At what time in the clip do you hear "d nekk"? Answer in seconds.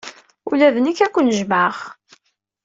0.75-0.99